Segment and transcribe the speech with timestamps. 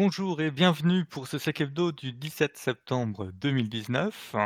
[0.00, 4.36] Bonjour et bienvenue pour ce Sec Hebdo du 17 septembre 2019.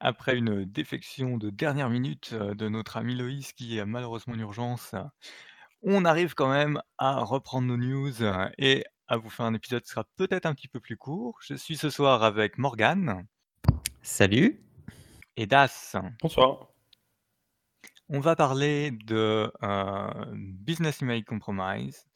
[0.00, 4.38] Après une défection de dernière minute, heu, de notre ami Loïs qui est malheureusement en
[4.38, 4.94] urgence,
[5.82, 8.14] on arrive quand même à reprendre nos news,
[8.56, 11.38] et à vous faire un épisode qui sera peut-être un petit peu plus court.
[11.42, 13.26] Je suis ce soir avec Morgane
[14.00, 14.64] Salut.
[15.36, 15.96] et Das.
[16.22, 16.68] Bonsoir.
[18.08, 22.06] On va parler de, heu, Business Email Compromise,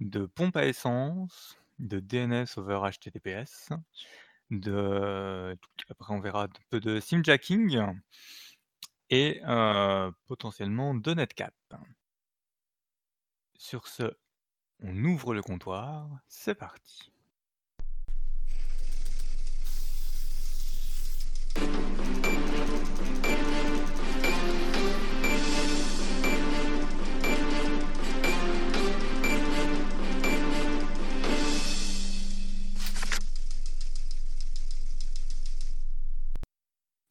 [0.00, 3.70] de pompe à essence, de DNS over HTTPS,
[4.50, 5.56] de
[5.88, 7.80] après on verra un peu de simjacking
[9.10, 11.52] et heu, potentiellement de Netcat.
[13.56, 14.16] Sur ce,
[14.80, 17.13] on ouvre le comptoir, c'est parti.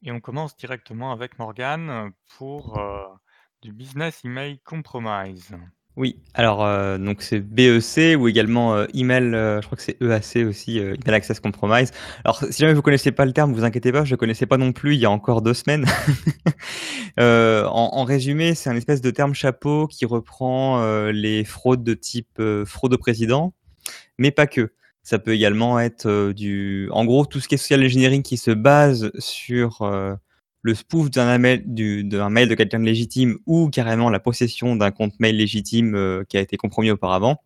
[0.06, 3.04] Et on commence directement avec Morgane pour, heu,
[3.62, 5.56] du Business Email Compromise.
[5.96, 10.76] Oui, alors, heu, donc c'est BEC ou également, email, je crois que c'est EAC aussi,
[10.76, 11.90] Email Access Compromise.
[12.24, 14.58] Alors si jamais vous connaissez pas le terme, vous inquiétez pas, je le connaissais pas
[14.58, 15.86] non plus il y a encore 2 semaines.
[17.16, 22.42] En en résumé, c'est un espèce de terme chapeau qui reprend, les fraudes de type,
[22.66, 23.54] fraude au président,
[24.18, 24.72] mais pas que.
[25.06, 28.38] Ça peut également être, heu, du en gros, tout ce qui est social engineering qui
[28.38, 30.16] se base sur, heu,
[30.62, 31.62] le spoof d'un mail
[32.30, 36.38] mail de quelqu'un de légitime ou carrément la possession d'un compte mail légitime, heu, qui
[36.38, 37.42] a été compromis auparavant,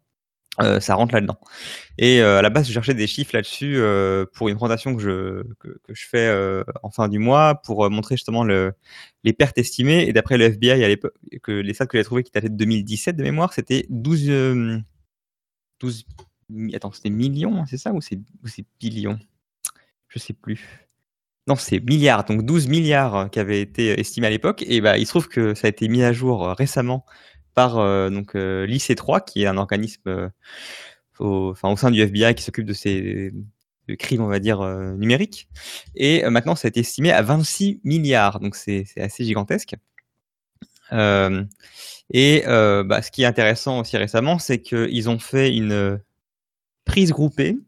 [0.80, 1.38] ça rentre là-dedans.
[1.98, 3.78] Et à la base, je cherchais des chiffres là-dessus,
[4.34, 6.30] pour une présentation que je que je fais,
[6.84, 8.72] en fin du mois pour, montrer justement le
[9.24, 10.08] les pertes estimées.
[10.08, 10.96] Et d'après le FBI à
[11.42, 14.84] que les stats que j'ai trouvé qui dataient de 2017 de mémoire, c'était 12, hem,
[15.80, 16.27] 12 mi
[16.74, 18.20] attends, c'était millions, c'est ça ou c'est
[18.80, 19.18] billions?
[20.08, 20.88] Je sais plus.
[21.46, 25.06] Non, c'est milliards, donc 12 milliards qui avaient été estimés à l'époque et bah, il
[25.06, 27.06] se trouve que ça a été mis à jour, heu, récemment
[27.54, 30.30] par, heu, donc heu, l'IC3 qui est un organisme,
[31.18, 33.32] au sein du FBI qui s'occupe de ces
[33.98, 34.62] crimes, on va dire,
[34.96, 35.48] numériques
[35.96, 39.74] et maintenant ça a été estimé à 26 milliards, donc c'est assez gigantesque.
[40.92, 46.00] Et bah, ce qui est intéressant aussi récemment, c'est qu'ils ont fait une,
[46.88, 47.58] prise groupée.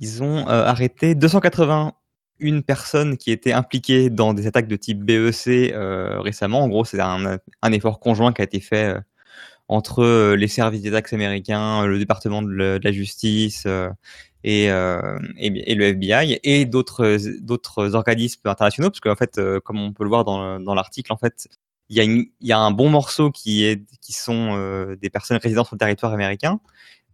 [0.00, 5.72] Ils ont, heu, arrêté 281 personnes qui étaient impliquées dans des attaques de type BEC,
[5.74, 6.62] heu, récemment.
[6.64, 9.00] En gros, c'est un effort conjoint qui a été fait, heu,
[9.68, 13.66] entre, les services des taxes américains, le département de la justice,
[14.44, 18.90] et le FBI et d'autres organismes internationaux.
[18.90, 21.48] Parce qu'en fait, comme on peut le voir dans le dans l'article, en fait,
[21.90, 26.12] il y a un bon morceau qui qui sont, des personnes résidant sur le territoire
[26.14, 26.60] américain,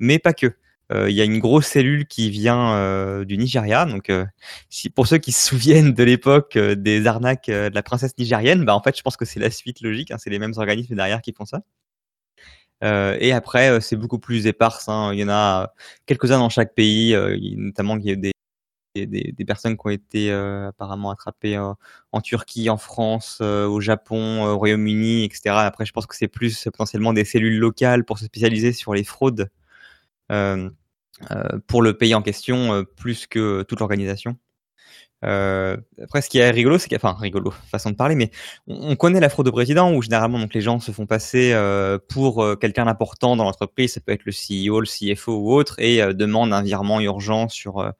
[0.00, 0.54] mais pas que.
[0.92, 4.26] Heu, il y a une grosse cellule qui vient, heu, du Nigeria, donc heu,
[4.70, 8.74] si pour ceux qui se souviennent de l'époque, des arnaques, de la princesse nigérienne, bah,
[8.74, 11.22] en fait, je pense que c'est la suite logique, hein, c'est les mêmes organismes derrière
[11.22, 11.62] qui font ça.
[12.82, 15.10] Et après, c'est beaucoup plus éparse, hein.
[15.12, 15.72] Il y en a
[16.06, 17.14] quelques-uns dans chaque pays,
[17.56, 18.32] notamment il y a des
[18.96, 25.24] des personnes qui ont été, apparemment attrapées, en Turquie, en France, au Japon, au Royaume-Uni
[25.26, 25.64] et cetera.
[25.66, 29.04] Après, je pense que c'est plus potentiellement des cellules locales pour se spécialiser sur les
[29.04, 29.50] fraudes,
[31.66, 34.36] pour le pays en question, heu, plus que toute l'organisation.
[35.24, 38.30] Heu, après ce qui est rigolo, c'est que enfin rigolo, façon de parler, mais
[38.68, 41.54] on on connaît la fraude au président où généralement donc les gens se font passer,
[42.08, 43.94] pour, quelqu'un d'important dans l'entreprise.
[43.94, 47.48] Ça peut être le CEO, le CFO ou autre et heu, demande un virement urgent
[47.48, 47.92] sur,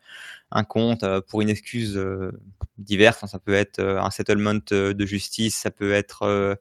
[0.52, 2.00] un compte, pour une excuse,
[2.78, 3.24] diverse.
[3.26, 6.58] Ça peut être, un settlement, de justice, ça peut être,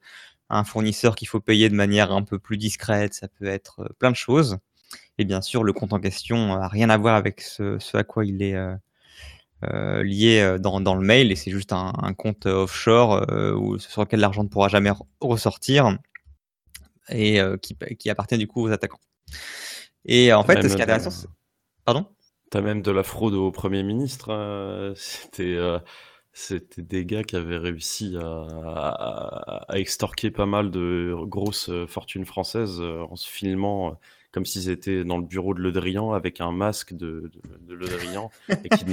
[0.49, 4.11] un fournisseur qu'il faut payer de manière un peu plus discrète, ça peut être, plein
[4.11, 4.57] de choses
[5.17, 8.03] et bien sûr, le compte en question a rien à voir avec ce ce à
[8.03, 8.75] quoi il est, heu
[9.65, 13.25] heu, lié, heu, dans dans le mail et c'est juste un un compte offshore,
[13.57, 15.97] où sur lequel l'argent ne pourra jamais re ressortir
[17.09, 17.39] et
[17.97, 18.99] qui appartient du coup aux attaquants
[20.05, 21.27] et en fait, ce qui est de intéressant, c'est
[21.85, 22.05] pardon?
[22.51, 25.57] tu as même de la fraude au 1er ministre, c'était,
[26.77, 32.81] des gars qui avaient réussi à à à extorquer pas mal de grosses, fortunes françaises,
[32.81, 33.99] en se filmant,
[34.31, 37.73] comme s'ils étaient dans le bureau de Le Drian avec un masque de de de
[37.73, 38.31] Le Drian
[38.63, 38.85] et qui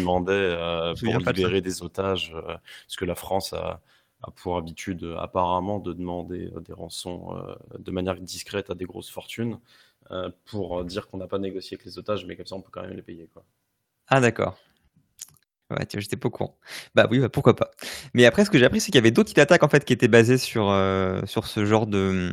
[0.95, 3.81] Je me pour pas de libérer des otages, heu, parce que la France a
[4.23, 8.75] a pour habitude, heu, apparemment de demander, heu, des rançons, heu, de manière discrète à
[8.75, 9.59] des grosses fortunes,
[10.47, 12.83] pour dire qu'on n'a pas négocié avec les otages, mais comme ça on peut quand
[12.83, 13.45] même les payer, quoi.
[14.09, 14.57] Ah d'accord.
[15.71, 16.59] Ouais, j'étais pas au courant.
[16.95, 17.71] Bah oui, bah, pourquoi pas.
[18.15, 19.85] Mais après ce que j'ai appris, c'est qu'il y avait d'autres types d'attaques en fait
[19.85, 20.73] qui étaient basées sur,
[21.27, 22.33] sur ce genre de,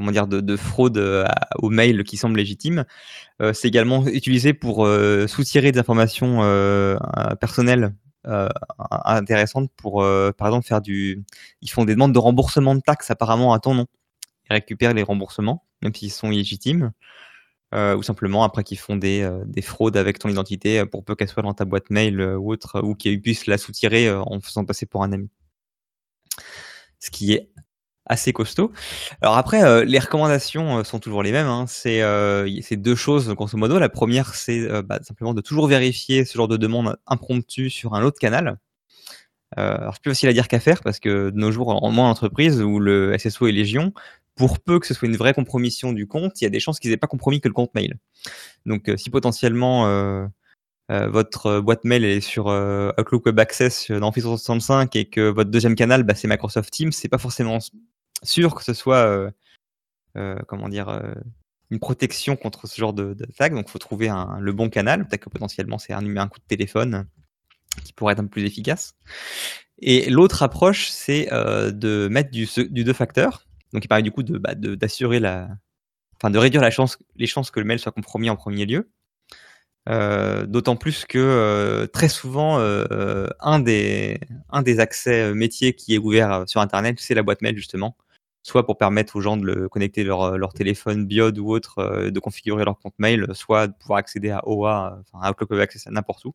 [0.00, 0.98] comment dire, de, fraude
[1.56, 2.84] aux mails qui semblent légitimes.
[3.52, 4.88] c'est également utilisé pour
[5.28, 6.40] soutirer des informations
[7.40, 7.94] personnelles
[9.04, 10.04] intéressantes pour,
[10.36, 11.22] par exemple, faire du.
[11.62, 13.86] Ils font des demandes de remboursement de taxes apparemment à ton nom.
[14.48, 16.92] Ils récupèrent les remboursements, même s'ils sont illégitimes.
[17.72, 21.04] Euh, ou simplement après qu'ils font des, euh, des, fraudes avec ton identité euh, pour
[21.04, 24.40] peu qu'elle soit dans ta boîte mail ou autre, ou qu'ils puissent la soutirer en
[24.40, 25.30] faisant passer pour un ami.
[26.98, 27.48] Ce qui est
[28.06, 28.72] assez costaud.
[29.22, 31.46] Alors après, les recommandations sont toujours les mêmes.
[31.46, 31.66] Hein.
[31.68, 32.02] C'est
[32.76, 33.78] deux choses, grosso modo.
[33.78, 38.02] La première, c'est bah, simplement de toujours vérifier ce genre de demande impromptue sur un
[38.02, 38.58] autre canal.
[39.56, 42.10] alors c'est plus facile à dire qu'à faire parce que de nos jours, en moins
[42.10, 43.92] entreprise où le SSO est légion,
[44.40, 46.80] pour peu que ce soit une vraie compromission du compte, il y a des chances
[46.80, 47.98] qu'ils n'aient pas compromis que le compte mail.
[48.64, 50.26] Donc, euh, si potentiellement euh,
[50.90, 55.50] euh, votre boîte mail est sur Outlook Web Access dans Office 365 et que votre
[55.50, 57.58] deuxième canal, bah, c'est Microsoft Teams, c'est pas forcément
[58.22, 59.32] sûr que ce soit,
[60.46, 61.02] comment dire,
[61.70, 63.54] une protection contre ce genre d'attaque.
[63.54, 65.06] Donc, il faut trouver le bon canal.
[65.06, 67.06] Peut-être que potentiellement, c'est un, un coup de téléphone
[67.84, 68.94] qui pourrait être un peu plus efficace.
[69.78, 73.46] Et l'autre approche, c'est de mettre du, deux facteurs.
[73.72, 75.48] Donc il permet du coup de, bah, d'assurer la,
[76.16, 78.90] enfin de réduire les chances que le mail soit compromis en premier lieu.
[79.88, 84.20] Euh, d'autant plus que euh, très souvent, euh, un, des,
[84.50, 87.96] un des accès métiers qui est ouvert sur Internet, c'est la boîte mail justement.
[88.42, 92.20] Soit pour permettre aux gens de le connecter leur, leur téléphone Biode ou autre, de
[92.20, 96.24] configurer leur compte mail, soit de pouvoir accéder à OA, enfin à Outlook Access n'importe
[96.24, 96.34] où.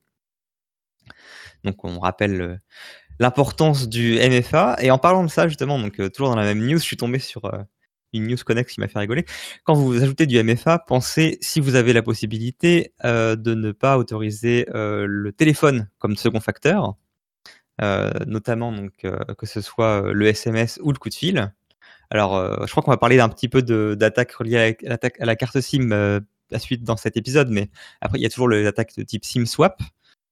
[1.64, 2.62] Donc on rappelle
[3.20, 4.78] l'importance du MFA.
[4.82, 6.98] Et en parlant de ça, justement, donc euh, toujours dans la même news, je suis
[6.98, 7.64] tombé sur euh,
[8.14, 9.26] une news connex qui m'a fait rigoler.
[9.64, 13.98] Quand vous ajoutez du MFA, pensez, si vous avez la possibilité, euh, de ne pas
[13.98, 16.96] autoriser le téléphone comme second facteur,
[17.82, 18.94] notamment donc
[19.38, 21.54] que ce soit le SMS ou le coup de fil.
[22.10, 23.62] Alors, je crois qu'on va parler d'un petit peu
[23.96, 26.22] d'attaque reliée à, la carte SIM
[26.52, 27.70] la suite dans cet épisode, mais
[28.02, 29.82] après, il y a toujours les attaques de type SIM swap,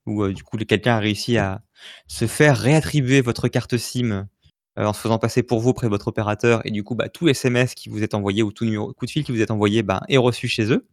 [0.06, 1.62] où du coup quelqu'un a réussi à
[2.08, 4.28] se faire réattribuer votre carte SIM
[4.76, 7.28] en se faisant passer pour vous auprès de votre opérateur et du coup bah, tout
[7.28, 9.84] SMS qui vous est envoyé ou tout numéro, coup de fil qui vous est envoyé
[9.84, 10.86] bah, est reçu chez eux,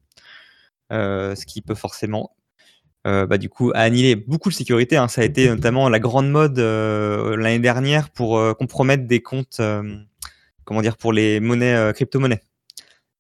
[0.91, 2.35] ce qui peut forcément
[3.05, 4.97] bah, du coup annihiler beaucoup de sécurité.
[4.97, 5.09] Hein.
[5.09, 9.61] Ça a été notamment la grande mode l'année dernière pour compromettre des comptes,
[10.64, 12.40] comment dire, pour les monnaies crypto-monnaies.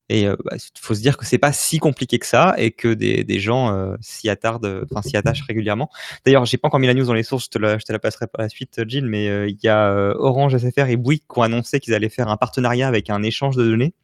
[0.08, 2.92] Et il bah, faut se dire que c'est pas si compliqué que ça et que
[2.92, 5.88] des, des gens s'y attardent, enfin s'y attachent régulièrement.
[6.24, 7.92] D'ailleurs, j'ai pas encore mis la news dans les sources, je te la, je te
[7.92, 11.38] la passerai par la suite, Jill, mais il y a Orange, SFR et Bouygues qui
[11.38, 13.94] ont annoncé qu'ils allaient faire un partenariat avec un échange de données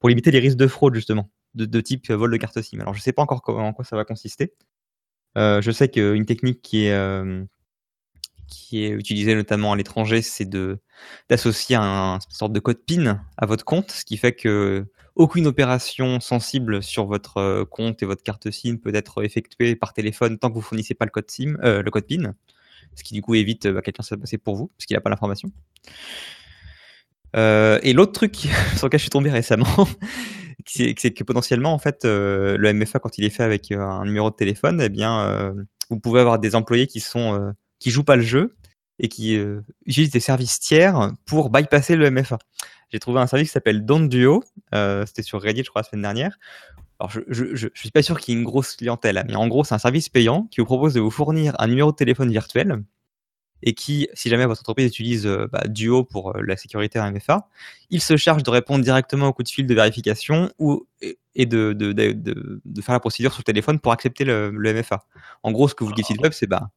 [0.00, 2.80] pour limiter les risques de fraude justement, de, type vol de carte SIM.
[2.80, 4.54] Alors je sais pas encore en quoi ça va consister.
[5.36, 6.94] je sais qu'une technique qui est
[8.52, 10.78] qui est utilisée notamment à l'étranger, c'est de
[11.28, 15.46] d'associer un, une sorte de code PIN à votre compte, ce qui fait que aucune
[15.46, 20.38] opération sensible sur votre euh, compte et votre carte SIM peut être effectuée par téléphone
[20.38, 22.34] tant que vous fournissez pas le code SIM, euh, le code PIN,
[22.94, 25.10] ce qui du coup évite bah, quelqu'un de passer pour vous parce qu'il n'a pas
[25.10, 25.50] l'information.
[27.36, 28.36] Euh, et l'autre truc
[28.76, 29.88] sur lequel je suis tombé récemment,
[30.66, 34.36] c'est que potentiellement en fait le MFA quand il est fait avec un numéro de
[34.36, 35.54] téléphone, eh bien
[35.90, 38.54] vous pouvez avoir des employés qui sont qui jouent pas le jeu
[38.98, 39.38] et qui
[39.86, 42.38] utilisent des services tiers pour bypasser le MFA
[42.92, 44.44] j'ai trouvé un service qui s'appelle Don't Duo.
[44.74, 46.38] Euh, c'était sur Reddit, je crois, la semaine dernière.
[47.00, 49.48] Alors, je, je, suis pas sûr qu'il y ait une grosse clientèle, hein, mais en
[49.48, 52.30] gros, c'est un service payant qui vous propose de vous fournir un numéro de téléphone
[52.30, 52.82] virtuel
[53.62, 57.10] et qui, si jamais votre entreprise utilise euh, bah, Duo pour euh, la sécurité à
[57.10, 57.48] MFA,
[57.90, 60.86] il se charge de répondre directement au coup de fil de vérification ou,
[61.34, 62.12] et de, de, de,
[62.64, 65.04] de, faire la procédure sur le téléphone pour accepter le, le MFA.
[65.42, 66.70] En gros, ce que vous dites web, c'est bah,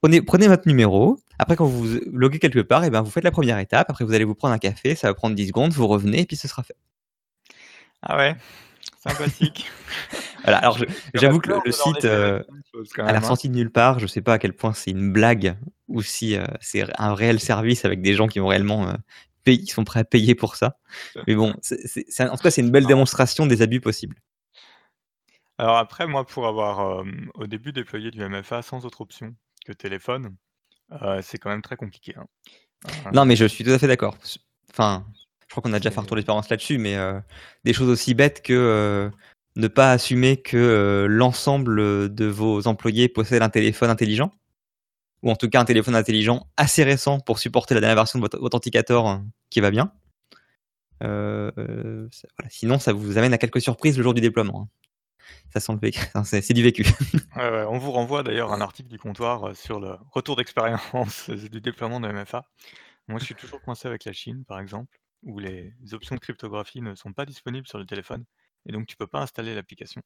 [0.00, 3.30] prenez, prenez votre numéro, après quand vous loguez quelque part, et ben, vous faites la
[3.30, 5.86] première étape, après vous allez vous prendre un café, ça va prendre 10 secondes, vous
[5.86, 6.76] revenez et puis ce sera fait.
[8.02, 8.36] Ah ouais,
[9.06, 9.70] sympathique.
[10.44, 10.78] voilà, alors
[11.14, 12.42] j'avoue que le, site, euh,
[12.98, 15.56] a l'air sorti de nulle part, je sais pas à quel point c'est une blague
[15.88, 18.94] ou si euh, c'est un réel service avec des gens qui ont réellement euh,
[19.44, 20.78] payé, qui sont prêts à payer pour ça.
[21.26, 24.16] Mais bon, en tout cas, c'est une belle démonstration des abus possibles.
[25.58, 30.34] Alors après, moi, pour avoir au début déployé du MFA sans autre option que téléphone,
[31.22, 32.14] c'est quand même très compliqué.
[32.16, 32.26] Hein.
[33.12, 34.16] Non, mais je suis tout à fait d'accord.
[34.70, 35.06] Enfin,
[35.48, 36.96] je crois qu'on a déjà fait un retour d'expérience là-dessus, mais
[37.64, 39.10] des choses aussi bêtes que
[39.56, 44.32] ne pas assumer que l'ensemble de vos employés possèdent un téléphone intelligent
[45.24, 48.24] ou en tout cas un téléphone intelligent assez récent pour supporter la dernière version de
[48.24, 49.90] votre authenticator hein, qui va bien.
[51.02, 52.08] Euh, euh,
[52.50, 54.68] Sinon, ça vous amène à quelques surprises le jour du déploiement.
[54.68, 54.68] Hein.
[55.52, 56.00] Ça sent le vécu.
[56.24, 56.84] C'est du vécu.
[57.36, 62.00] on vous renvoie d'ailleurs un article du comptoir euh, sur le retour d'expérience du déploiement
[62.00, 62.44] de MFA.
[63.08, 66.80] Moi, je suis toujours coincé avec la Chine, par exemple, où les options de cryptographie
[66.80, 68.24] ne sont pas disponibles sur le téléphone
[68.66, 70.02] et donc tu peux pas installer l'application.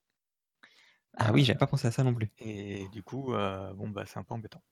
[1.17, 2.29] Ah oui, j'avais pas pensé à ça non plus.
[2.39, 4.63] Et du coup, heu, bon, bah, c'est un peu embêtant.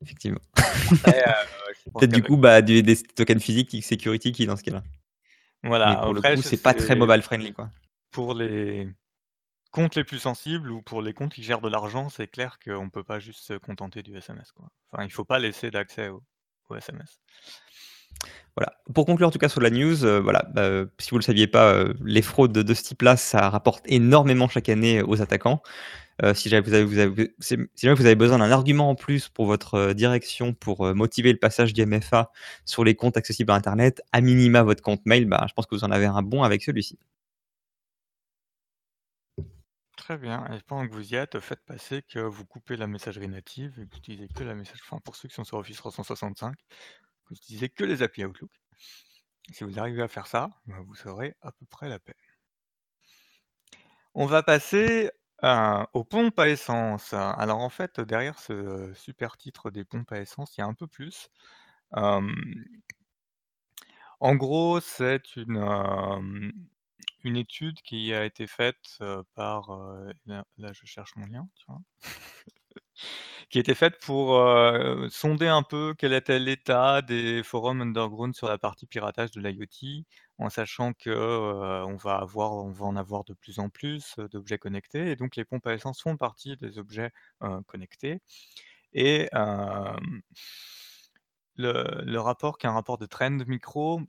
[0.00, 0.40] Effectivement.
[0.54, 4.84] Pense Peut-être du coup, bah, des tokens physiques security qui dans ce cas-là.
[5.62, 7.70] Mais Voilà, pour le après coup, c'est pas très mobile friendly, quoi.
[8.12, 8.88] pour les
[9.72, 12.90] comptes les plus sensibles ou pour les comptes qui gèrent de l'argent, c'est clair qu'on
[12.90, 14.70] peut pas juste se contenter du SMS, quoi.
[14.92, 16.22] Enfin, il faut pas laisser d'accès au
[16.68, 17.18] au SMS.
[18.56, 18.72] Voilà.
[18.92, 21.46] Pour conclure en tout cas sur la news, heu, voilà, bah, si vous le saviez
[21.46, 25.62] pas, heu, les fraudes de ce type-là, ça rapporte énormément chaque année aux attaquants.
[26.34, 26.98] Si jamais vous
[28.06, 32.32] avez besoin d'un argument en plus pour votre, direction pour, motiver le passage du MFA
[32.64, 35.76] sur les comptes accessibles à internet, à minima votre compte mail, bah, je pense que
[35.76, 36.98] vous en avez un bon avec celui-ci.
[39.96, 43.28] Très bien et pendant que vous y êtes, faites passer que vous coupez la messagerie
[43.28, 45.76] native et que vous utilisez que la message enfin pour ceux qui sont sur Office
[45.76, 46.54] 365,
[47.28, 48.50] que vous utilisez que les API Outlook.
[49.52, 52.16] Si vous arrivez à faire ça, bah, vous serez à peu près la paix.
[54.14, 55.10] On va passer,
[55.44, 57.12] heu, aux pompes à essence.
[57.14, 60.74] Alors en fait, derrière ce super titre des pompes à essence, il y a un
[60.74, 61.30] peu plus.
[64.20, 65.58] En gros, c'est une,
[67.24, 69.70] une étude qui a été faite, heu, par,
[70.26, 71.48] là je cherche mon lien?
[73.50, 78.46] Qui été faite pour, heu, sonder un peu quel était l'état des forums underground sur
[78.48, 80.04] la partie piratage de l'IoT,
[80.38, 84.14] en sachant que, heu, on va avoir on va en avoir de plus en plus,
[84.18, 85.10] heu, d'objets connectés.
[85.10, 87.10] Et donc les pompes à essence font partie des objets,
[87.66, 88.20] connectés.
[88.94, 89.28] Et
[91.56, 94.00] le le rapport qui est un rapport de Trend Micro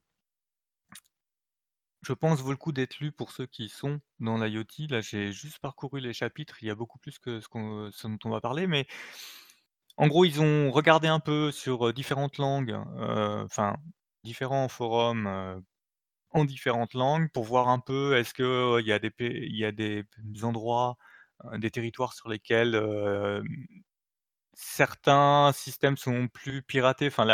[2.03, 4.87] je pense vaut le coup d'être lu pour ceux qui sont dans l'IoT.
[4.89, 8.17] Là, j'ai juste parcouru les chapitres, il y a beaucoup plus que ce qu'on dont
[8.25, 8.87] on va parler, mais
[9.97, 13.75] en gros, ils ont regardé un peu sur, heu, différentes langues, heu, enfin
[14.23, 15.63] différents forums, heu,
[16.31, 19.65] en différentes langues pour voir un peu est-ce que, y a des p il y
[19.65, 20.05] a des
[20.43, 20.97] endroits,
[21.57, 22.75] des territoires sur lesquels,
[24.61, 27.25] certains systèmes sont plus piratés, enfin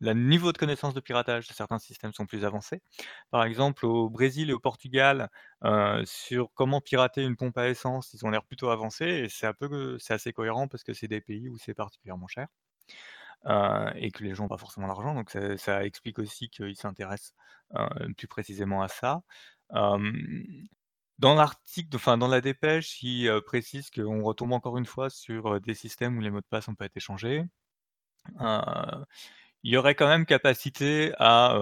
[0.00, 2.82] le niveau de connaissance de piratage de certains systèmes sont plus avancés.
[3.30, 5.30] Par exemple, au Brésil et au Portugal,
[5.64, 9.46] heu, sur comment pirater une pompe à essence, ils ont l'air plutôt avancés et c'est
[10.14, 12.48] assez cohérent parce que c'est des pays où c'est particulièrement cher,
[13.46, 17.34] heu et que les gens ont pas forcément l'argent donc ça explique aussi qu'ils s'intéressent,
[17.76, 19.22] heu, plus précisément à ça.
[21.18, 25.54] Dans l'article, enfin dans la dépêche, ils, heu, précisent qu'on retombe encore une fois sur,
[25.54, 27.44] heu, des systèmes où les mots de passe ont pas été changés.
[28.40, 29.04] Heu,
[29.64, 31.56] il y aurait quand même capacité à,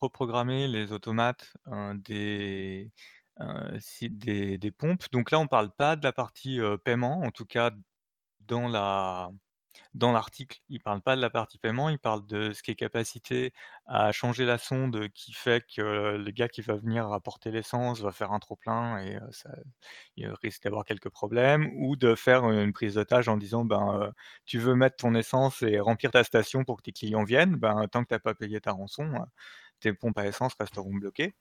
[0.00, 2.90] reprogrammer les automates, heu, des,
[4.02, 5.04] des des pompes.
[5.12, 7.70] Donc là, on parle pas de la partie, paiement, en tout cas
[8.40, 9.30] dans la
[9.94, 12.74] dans l'article, ils parlent pas de la partie paiement, ils parlent de ce qui est
[12.74, 13.52] capacité
[13.86, 18.12] à changer la sonde qui fait que le gars qui va venir apporter l'essence va
[18.12, 19.50] faire un trop plein et ça
[20.16, 24.12] il risque d'avoir quelques problèmes ou de faire une prise d'otage en disant: «Ben,
[24.44, 27.86] tu veux mettre ton essence et remplir ta station pour que tes clients viennent, ben,
[27.88, 29.12] tant que tu as pas payé ta rançon,
[29.80, 31.34] tes pompes à essence resteront bloquées».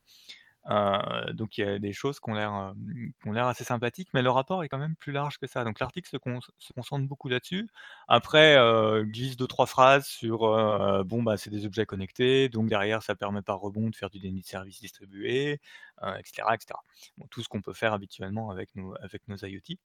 [0.69, 3.63] Heu, donc il y a des choses qui ont l'air, hem, qui ont l'air assez
[3.65, 5.63] sympathiques, mais le rapport est quand même plus large que ça.
[5.65, 7.67] Donc l'article se con se concentre beaucoup là-dessus.
[8.07, 13.03] Après, heu, glisse 2-3 phrases sur, heu, bon, bah, c'est des objets connectés, donc derrière
[13.03, 15.59] ça permet par rebond de faire du déni de service distribué,
[16.03, 16.81] heu, et cetera, et cetera.
[17.17, 19.77] Bon, tout ce qu'on peut faire habituellement avec nos avec nos IoT.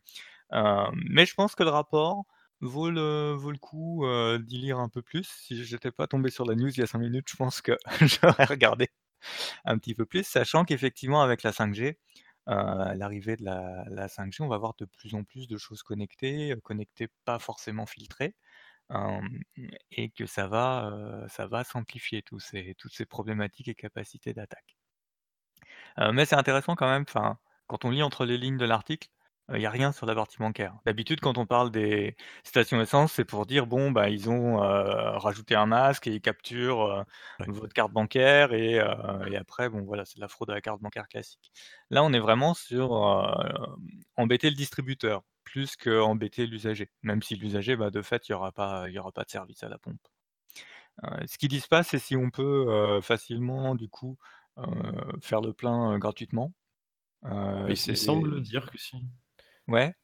[0.94, 2.24] Mais je pense que le rapport
[2.60, 4.04] vaut le vaut le coup,
[4.40, 5.24] d'y lire un peu plus.
[5.24, 7.72] Si j'étais pas tombé sur la news il y a 5 minutes, je pense que
[8.22, 8.88] j'aurais regardé
[9.64, 11.98] un petit peu plus, sachant qu'effectivement avec la 5G,
[12.48, 12.54] heu,
[12.96, 16.52] l'arrivée de la la 5G, on va avoir de plus en plus de choses connectées,
[16.52, 18.34] heu, connectées pas forcément filtrées,
[18.90, 19.28] hem
[19.92, 20.90] et que ça va,
[22.22, 24.76] tous ces toutes ces problématiques et capacités d'attaque.
[26.12, 27.04] Mais c'est intéressant quand même,
[27.66, 29.08] quand on lit entre les lignes de l'article,
[29.50, 30.76] heu, il y a rien sur la partie bancaire.
[30.86, 34.66] D'habitude, quand on parle des stations essence, c'est pour dire: «Bon, bah, ils ont, heu,
[35.18, 37.04] rajouté un masque et ils capturent, heu,
[37.40, 37.48] Ouais.
[37.52, 38.86] votre carte bancaire et heu
[39.32, 41.52] et après, bon, voilà, c'est de la fraude à la carte bancaire classique».
[41.90, 42.92] Là, on est vraiment sur,
[44.16, 46.90] embêter le distributeur, plus qu'embêter l'usager.
[47.02, 49.30] Même si l'usager, bah, de fait, il y aura pas il y aura pas de
[49.30, 50.00] service à la pompe.
[51.04, 52.66] Heu, ce qu'ils disent pas, c'est si on peut,
[52.98, 54.18] heu, facilement, du coup,
[54.58, 54.64] heu,
[55.22, 56.54] faire le plein, heu, gratuitement.
[57.26, 58.96] Heu, Il s il semble c'est dire que si.
[59.68, 59.94] Ouais?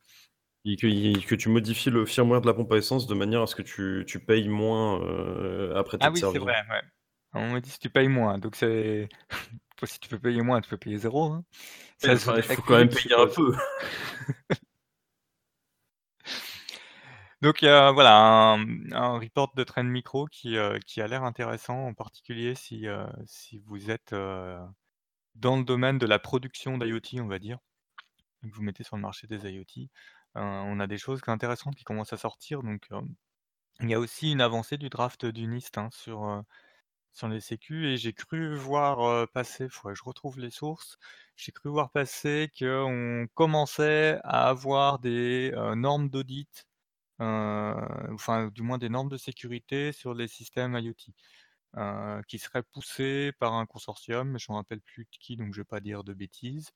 [0.67, 3.55] Et que tu modifies le firmware de la pompe à essence de manière à ce
[3.55, 6.81] que tu tu payes moins, heu, après Ah t'être oui, c'est vrai, ouais.
[7.35, 9.09] On m'a dit: «Si tu payes moins», donc c'est
[9.85, 11.45] si tu peux payer moins, tu peux payer 0, hein.
[11.99, 13.55] Ça il faut quand même payer un peu.
[17.43, 18.57] Donc voilà
[18.93, 20.57] un, report de Trend Micro qui,
[20.87, 22.87] qui a l'air intéressant, en particulier si,
[23.27, 24.15] si vous êtes,
[25.35, 27.59] dans le domaine de la production d'IoT, on va dire.
[28.53, 29.89] Vous mettez sur le marché des IoT.
[30.35, 32.89] on a des choses intéressantes qui commencent à sortir, donc
[33.81, 36.45] il y a aussi une avancée du draft du NIST, hein, sur,
[37.15, 40.99] sur les sécu et j'ai cru voir, passer, que je retrouve les sources,
[41.37, 46.67] j'ai cru voir passer qu'on commençait à avoir des, normes d'audit,
[47.19, 51.13] enfin du moins des normes de sécurité sur les systèmes IoT,
[52.29, 55.53] qui seraient poussées par un consortium, mais je ne me rappelle plus de qui, donc
[55.53, 56.71] je ne vais pas dire de bêtises.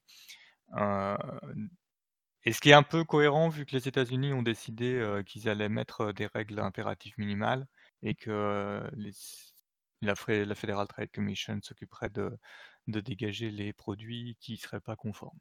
[2.44, 5.68] Et ce qui est un peu cohérent vu que les États-Unis ont décidé, qu'ils allaient
[5.68, 7.66] mettre, des règles impératives minimales
[8.02, 8.82] et que,
[10.00, 12.38] la Federal Trade Commission s'occuperait de
[13.00, 15.38] dégager les produits qui ne seraient pas conformes?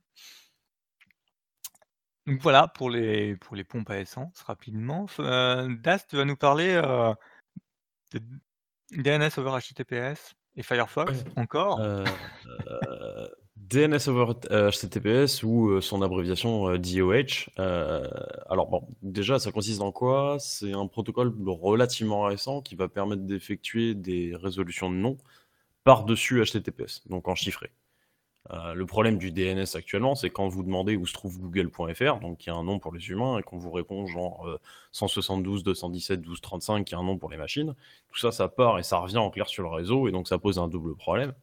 [2.26, 5.06] Donc voilà pour les pour les pompes à essence rapidement.
[5.18, 6.74] Das, tu vas nous parler,
[8.12, 8.20] de
[8.92, 11.80] DNS over HTTPS et Firefox encore?
[13.70, 17.50] DNS over HTTPS ou euh, son abréviation euh, DOH.
[17.60, 18.08] Euh,
[18.50, 20.38] alors bon, déjà, ça consiste en quoi?
[20.40, 25.18] C'est un protocole relativement récent qui va permettre d'effectuer des résolutions de noms
[25.84, 27.72] par-dessus HTTPS, donc en chiffré.
[28.50, 32.50] le problème du DNS actuellement, c'est quand vous demandez où se trouve google.fr, donc il
[32.50, 34.60] y a un nom pour les humains, et qu'on vous répond genre
[34.92, 37.74] 172, 217, 1235, qui a un nom pour les machines,
[38.10, 40.38] tout ça, ça part et ça revient en clair sur le réseau, et donc ça
[40.38, 41.34] pose un double problème.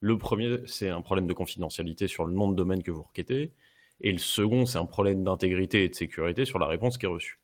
[0.00, 3.52] Le premier, c'est un problème de confidentialité sur le nom de domaine que vous requêtez.
[4.00, 7.08] Et le second, c'est un problème d'intégrité et de sécurité sur la réponse qui est
[7.08, 7.40] reçue.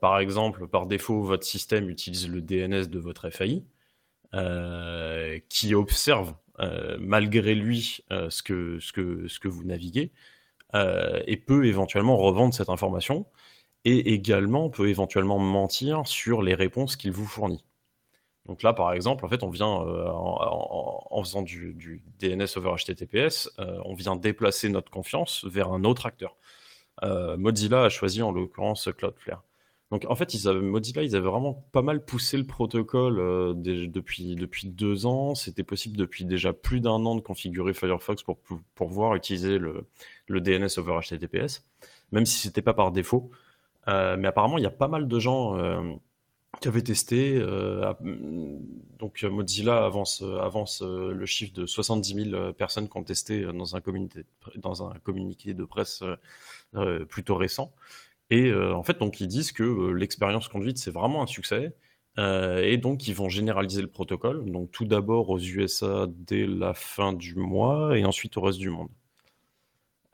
[0.00, 3.64] par exemple, par défaut, votre système utilise le DNS de votre FAI,
[4.34, 10.12] euh, qui observe euh, malgré lui euh, ce que vous naviguez,
[11.26, 13.26] et peut éventuellement revendre cette information,
[13.84, 17.64] et également peut éventuellement mentir sur les réponses qu'il vous fournit.
[18.50, 23.80] Donc là, par exemple, en on vient, euh, en, faisant du, DNS over HTTPS, euh,
[23.84, 26.36] on vient déplacer notre confiance vers un autre acteur.
[27.04, 29.44] Euh, Mozilla a choisi en l'occurrence Cloudflare.
[29.92, 35.06] Donc en fait, Mozilla, ils avaient vraiment pas mal poussé le protocole depuis, depuis deux
[35.06, 35.36] ans.
[35.36, 39.86] C'était possible depuis déjà plus d'un an de configurer Firefox pour, pour pouvoir utiliser le,
[40.26, 41.64] le, DNS over HTTPS,
[42.10, 43.30] même si c'était pas par défaut.
[43.86, 45.56] mais apparemment, il y a pas mal de gens
[46.60, 47.36] qui avait testé.
[47.36, 47.92] Euh,
[48.98, 53.76] donc Mozilla avance, euh, euh, le chiffre de 70 000 personnes qui ont testé dans
[53.76, 54.24] un, communiqué,
[54.56, 56.02] dans un communiqué de presse
[57.08, 57.72] plutôt récent.
[58.30, 61.74] Et en fait, donc ils disent que l'expérience conduite c'est vraiment un succès.
[62.18, 64.44] et donc ils vont généraliser le protocole.
[64.50, 68.70] Donc tout d'abord aux USA dès la fin du mois et ensuite au reste du
[68.70, 68.88] monde.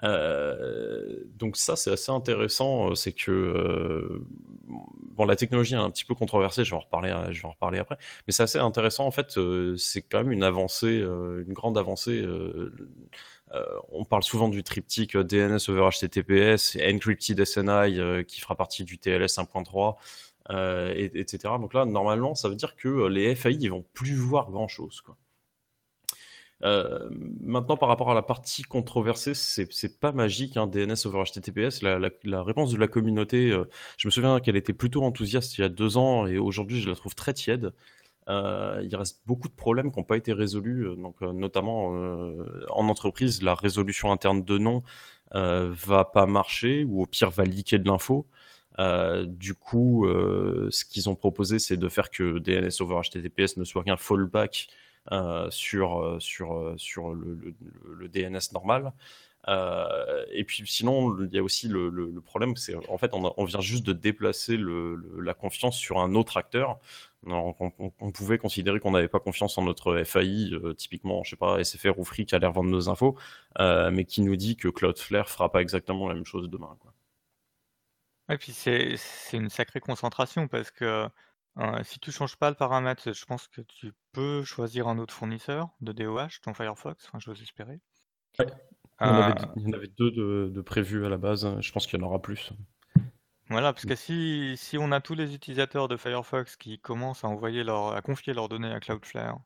[0.02, 2.90] Euh, donc ça, c'est assez intéressant.
[2.90, 4.24] Euh, c'est que euh,
[4.68, 6.64] bon, la technologie est un petit peu controversée.
[6.64, 7.96] Je vais en reparler, je vais en reparler après.
[8.26, 9.06] Mais c'est assez intéressant.
[9.06, 9.38] En fait,
[9.78, 12.26] c'est quand même une avancée, une grande avancée.
[13.92, 19.38] on parle souvent du triptyque DNS over HTTPS, encrypted SNI qui fera partie du TLS
[19.38, 19.96] 1.3.
[20.94, 21.54] et, etc.
[21.60, 25.00] Donc là, normalement, ça veut dire que les FAI ils vont plus voir grand chose.
[25.00, 25.16] Quoi.
[26.64, 27.08] Euh,
[27.40, 31.82] maintenant, par rapport à la partie controversée, c'est pas magique, hein, DNS over HTTPS.
[31.82, 33.64] La, réponse de la communauté, euh,
[33.98, 36.88] je me souviens qu'elle était plutôt enthousiaste il y a deux ans et aujourd'hui, je
[36.88, 37.72] la trouve très tiède.
[38.28, 41.88] Euh, il reste beaucoup de problèmes qui n'ont pas été résolus, donc notamment
[42.70, 44.82] en entreprise, la résolution interne de nom
[45.32, 48.26] va pas marcher ou au pire va leaker de l'info.
[49.26, 50.06] du coup,
[50.70, 54.68] ce qu'ils ont proposé, c'est de faire que DNS over HTTPS ne soit qu'un fallback
[55.50, 58.92] sur, euh, sur, euh, sur le, le, DNS normal.
[60.32, 63.60] et puis sinon, il y a aussi le, le problème, c'est en fait, on, vient
[63.60, 66.78] juste de déplacer la confiance sur un autre acteur.
[67.26, 71.62] On, on, pouvait considérer qu'on n'avait pas confiance en notre FAI, typiquement, je sais pas,
[71.62, 73.16] SFR ou Free qui a l'air vendre nos infos,
[73.58, 76.76] mais qui nous dit que Cloudflare fera pas exactement la même chose demain.
[76.80, 76.92] Quoi.
[78.28, 78.96] Et puis c'est
[79.32, 81.08] une sacrée concentration parce que
[81.84, 85.70] si tu changes pas le paramètre, je pense que tu peux choisir un autre fournisseur
[85.80, 87.80] de DOH dans Firefox, enfin j'ose espérer.
[88.38, 88.46] Ouais.
[89.00, 92.06] Il y en avait, deux de, prévus à la base, je pense qu'il y en
[92.06, 92.52] aura plus.
[93.48, 97.28] Voilà, parce que si, si on a tous les utilisateurs de Firefox qui commencent à
[97.28, 99.38] envoyer leur, à confier leurs données à Cloudflare,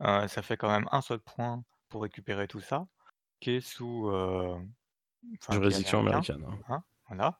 [0.00, 2.86] ça fait quand même un seul point pour récupérer tout ça,
[3.40, 4.58] qui est sous euh,
[5.50, 6.44] Juridiction américaine.
[6.68, 7.34] Hein.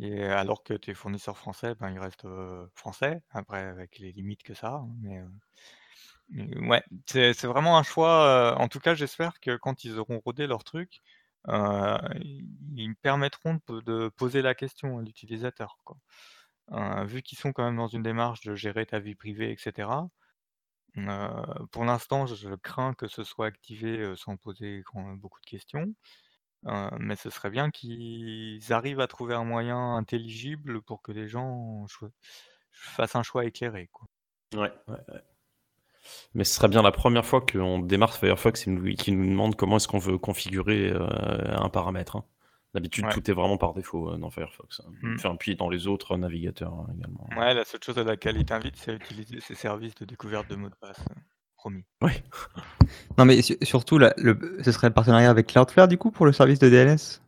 [0.00, 2.26] Alors que tes fournisseurs français, ben, ils restent
[2.74, 5.22] français, après avec les limites que ça hein, mais,
[6.68, 10.64] ouais, c'est vraiment un choix, en tout cas, j'espère que quand ils auront rodé leur
[10.64, 11.02] truc,
[11.48, 15.78] ils permettront de poser la question à l'utilisateur,
[17.06, 20.08] vu qu'ils sont quand même dans une démarche de gérer ta vie privée etc.
[21.72, 24.82] pour l'instant, je crains que ce soit activé, sans poser
[25.16, 25.94] beaucoup de questions.
[26.98, 31.86] Mais ce serait bien qu'ils arrivent à trouver un moyen intelligible pour que les gens
[32.72, 34.06] fassent un choix éclairé, quoi.
[34.54, 35.22] Ouais, ouais, ouais.
[36.34, 39.76] Mais ce serait bien la première fois qu'on démarre Firefox et qu'il nous demande comment
[39.76, 42.24] est-ce qu'on veut configurer un paramètre, hein.
[42.74, 44.90] D'habitude, tout est vraiment par défaut dans Firefox, hein.
[45.00, 45.14] Mmh.
[45.14, 47.26] Enfin, puis dans les autres navigateurs, hein, également.
[47.34, 50.50] Ouais, la seule chose à laquelle il t'invite, c'est à utiliser ses services de découverte
[50.50, 51.02] de mots de passe,
[51.56, 51.84] promis.
[52.02, 52.22] Ouais.
[53.18, 56.32] Non, mais surtout là, le ce serait le partenariat avec Cloudflare, du coup, pour le
[56.32, 57.20] service de DNS?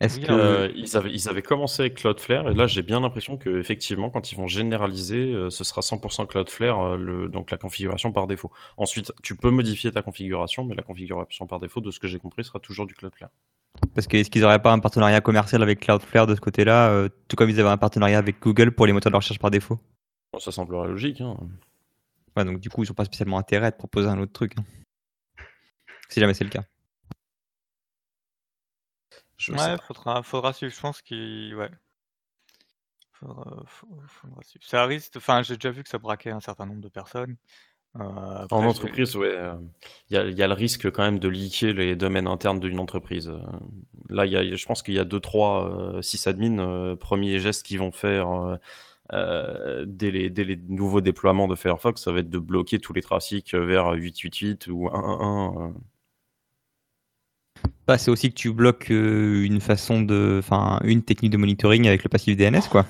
[0.00, 4.10] Est-ce que ils avaient ils avaient commencé avec Cloudflare et là, j'ai bien l'impression qu'effectivement,
[4.10, 8.50] quand ils vont généraliser, ce sera 100% Cloudflare, le donc la configuration par défaut.
[8.76, 12.18] Ensuite, tu peux modifier ta configuration, mais la configuration par défaut, de ce que j'ai
[12.18, 13.30] compris, sera toujours du Cloudflare.
[13.94, 17.08] Parce que est-ce qu'ils n'auraient pas un partenariat commercial avec Cloudflare de ce côté-là, euh,
[17.28, 19.78] tout comme ils avaient un partenariat avec Google pour les moteurs de recherche par défaut?
[20.38, 21.20] Ça semblerait logique.
[21.20, 21.36] Hein.
[22.36, 24.54] Ouais, donc du coup, ils n'ont pas spécialement intérêt à te proposer un autre truc.
[24.58, 24.64] Hein.
[26.08, 26.64] Si jamais c'est le cas.
[29.48, 30.72] ouais, faudra, faudra suivre.
[30.74, 31.54] Je pense qu'il.
[31.54, 31.70] Ouais.
[33.12, 34.64] Faudra, faudra suivre.
[34.64, 35.16] Ça risque.
[35.16, 37.36] Enfin, j'ai déjà vu que ça braquait un certain nombre de personnes.
[38.00, 39.54] Euh, en entreprise, ouais, euh,
[40.08, 43.28] il y, a le risque quand même de leaker les domaines internes d'une entreprise.
[43.28, 43.38] Euh,
[44.08, 47.92] là, y a, je pense qu'il y a deux, trois sysadmins, premiers gestes qu'ils vont
[47.92, 48.58] faire
[49.12, 53.02] dès les, dès, les, nouveaux déploiements de Firefox, ça va être de bloquer tous les
[53.02, 55.74] trafics vers 888 ou 111.
[57.86, 62.04] Bah, c'est aussi que tu bloques une façon de, enfin, une technique de monitoring avec
[62.04, 62.86] le passif DNS, quoi.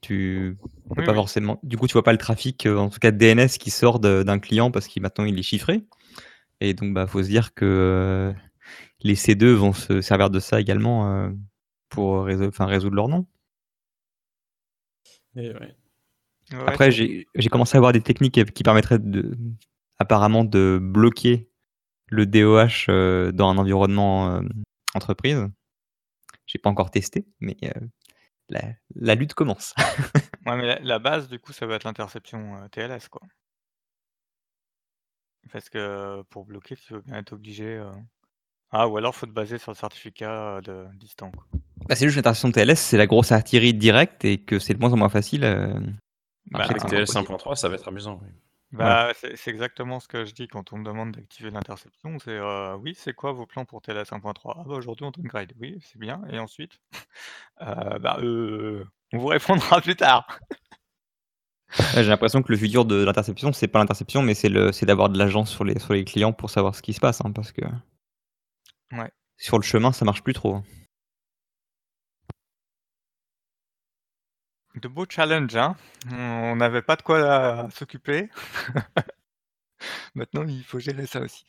[0.00, 0.56] Tu
[0.94, 1.58] pas forcément.
[1.62, 4.38] Du coup, tu vois pas le trafic, euh, en tout cas DNS, qui sort d'un
[4.38, 5.84] client parce qu'il maintenant il est chiffré.
[6.60, 8.32] Et donc, bah, faut se dire que euh,
[9.02, 11.30] les C2 vont se servir de ça également euh,
[11.88, 13.26] pour résoudre, enfin, résoudre leur nom.
[16.66, 19.36] Après, j'ai commencé à avoir des techniques qui permettraient de,
[19.98, 21.48] apparemment de bloquer
[22.08, 24.40] le DOH dans un environnement
[24.94, 25.46] entreprise.
[26.46, 27.56] J'ai pas encore testé, mais
[28.48, 29.74] la, lutte commence.
[30.46, 33.22] ouais, mais la, base, du coup, ça va être l'interception euh, TLS, quoi.
[35.52, 37.82] Parce que pour bloquer, tu veux bien être obligé.
[38.74, 41.30] Euh, ah, ou alors faut te baser sur le certificat euh, de distant.
[41.30, 41.44] Quoi.
[41.88, 44.92] Bah, c'est juste l'interception TLS, c'est la grosse artillerie directe et que c'est de moins
[44.92, 45.42] en moins facile.
[46.50, 48.20] Bah, avec TLS 1.3, ça va être amusant.
[48.22, 48.28] Oui.
[48.72, 52.38] Bah, c'est exactement ce que je dis quand on me demande d'activer l'interception, c'est,
[52.80, 55.54] «Oui, c'est quoi vos plans pour TLS 1.3?» «Ah bah, aujourd'hui on downgrade».
[55.58, 56.78] «Oui, c'est bien et ensuite?»
[57.60, 58.84] «Bah, on
[59.18, 60.26] vous répondra plus tard».
[61.94, 65.08] j'ai l'impression que le futur de l'interception, c'est pas l'interception, mais c'est le c'est d'avoir
[65.08, 67.52] de l'agence sur les sur les clients pour savoir ce qui se passe, hein, parce
[67.52, 67.62] que
[68.92, 69.10] Ouais.
[69.36, 70.64] sur le chemin, ça marche plus trop, hein.
[74.74, 75.76] De beaux challenges, hein.
[76.12, 78.30] On n'avait pas de quoi s'occuper.
[80.14, 81.44] Maintenant, il faut gérer ça aussi.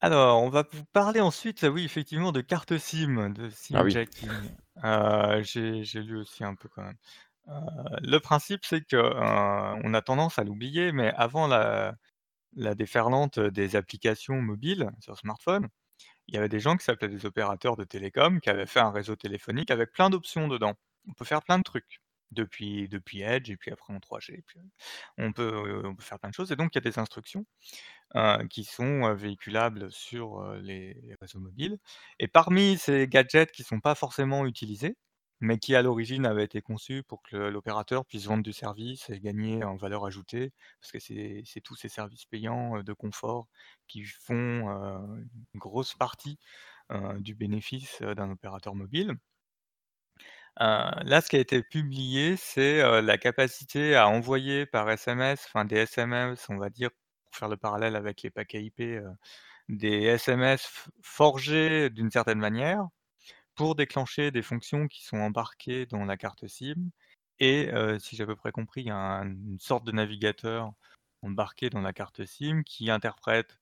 [0.00, 4.28] Alors, on va vous parler ensuite, oui, effectivement, de carte SIM, de SIM Ah jacking.
[4.84, 6.96] Euh, j'ai lu aussi un peu quand même.
[7.48, 7.52] Euh,
[8.02, 11.94] le principe, c'est que euh, on a tendance à l'oublier, mais avant la,
[12.56, 15.68] la déferlante des applications mobiles sur smartphone,
[16.28, 18.90] il y avait des gens qui s'appelaient des opérateurs de télécom, qui avaient fait un
[18.90, 20.74] réseau téléphonique avec plein d'options dedans.
[21.08, 24.60] On peut faire plein de trucs depuis depuis Edge et puis après en 3G puis,
[25.18, 27.46] on peut, faire plein de choses et donc il y a des instructions,
[28.50, 31.78] qui sont, véhiculables sur, les réseaux mobiles
[32.18, 34.96] et parmi ces gadgets qui sont pas forcément utilisés
[35.40, 39.20] mais qui à l'origine avait été conçu pour que l'opérateur puisse vendre du service et
[39.20, 43.48] gagner en valeur ajoutée, parce que c'est tous ces services payants de confort
[43.88, 44.68] qui font
[45.54, 46.38] une grosse partie
[47.18, 49.14] du bénéfice d'un opérateur mobile.
[50.58, 55.76] là, ce qui a été publié, c'est la capacité à envoyer par SMS, enfin des
[55.76, 56.90] SMS, on va dire,
[57.24, 58.82] pour faire le parallèle avec les paquets IP,
[59.68, 62.86] des SMS forgés d'une certaine manière,
[63.54, 66.90] pour déclencher des fonctions qui sont embarquées dans la carte SIM
[67.40, 70.72] et si j'ai à peu près compris, il y a une sorte de navigateur
[71.22, 73.58] embarqué dans la carte SIM qui interprète,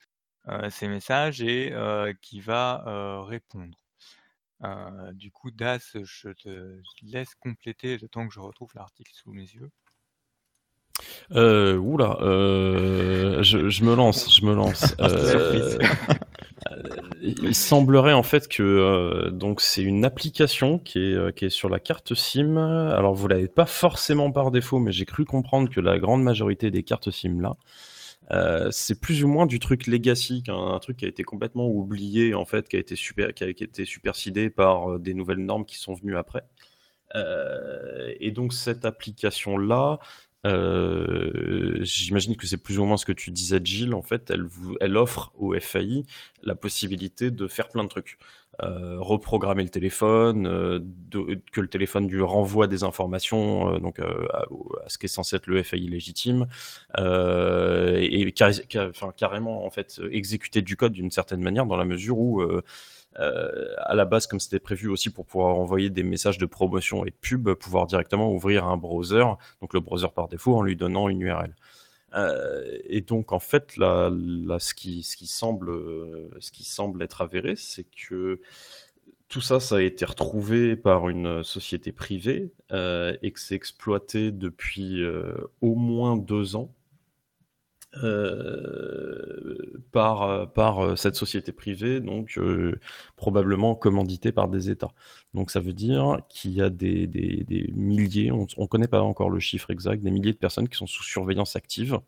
[0.71, 1.75] ces messages et
[2.21, 3.79] qui va, répondre.
[5.13, 9.43] du coup, Das, je te laisse compléter le temps que je retrouve l'article sous mes
[9.43, 9.71] yeux.
[11.33, 14.95] Euh, oula, je, me lance, je me lance.
[17.21, 21.51] Il semblerait en fait que euh, donc c'est une application qui est, euh, qui est
[21.51, 22.57] sur la carte SIM.
[22.57, 26.71] Alors vous l'avez pas forcément par défaut, mais j'ai cru comprendre que la grande majorité
[26.71, 27.57] des cartes SIM là
[28.31, 32.35] Euh, c'est plus ou moins du truc legacy, un, truc qui a été complètement oublié
[32.35, 35.77] en fait, qui a été super, qui a, été supersidé par des nouvelles normes qui
[35.77, 36.45] sont venues après.
[38.21, 39.99] et donc cette application là,
[40.45, 43.95] euh, j'imagine que c'est plus ou moins ce que tu disais, Gilles.
[43.95, 46.05] En fait, elle, vous, elle offre au FAI
[46.43, 48.19] la possibilité de faire plein de trucs.
[48.63, 50.79] Euh, reprogrammer le téléphone, euh,
[51.53, 54.45] que le téléphone lui renvoie des informations donc à,
[54.89, 56.47] ce qui est censé être le FAI légitime,
[56.99, 58.35] et
[59.17, 62.43] carrément en fait exécuter du code d'une certaine manière dans la mesure où
[63.19, 67.05] euh, à la base, comme c'était prévu aussi pour pouvoir envoyer des messages de promotion
[67.05, 69.25] et de pub, pouvoir directement ouvrir un browser,
[69.61, 71.55] donc le browser par défaut, en lui donnant une URL.
[72.15, 74.11] Euh, et donc, en fait, là,
[74.59, 75.73] ce, qui, semble,
[76.41, 78.41] ce qui semble être avéré, c'est que
[79.29, 84.31] tout ça, ça a été retrouvé par une société privée euh, et que c'est exploité
[84.31, 85.03] depuis
[85.63, 86.75] au moins deux ans
[88.03, 92.81] euh, par, euh, cette société privée, donc euh,
[93.17, 94.93] probablement commanditée par des États.
[95.35, 99.41] Donc ça veut dire qu'il y a des, milliers, on ne connaît pas encore le
[99.41, 101.99] chiffre exact, des milliers de personnes qui sont sous surveillance active.